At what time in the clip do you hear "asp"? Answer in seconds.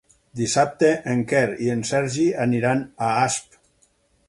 3.29-3.63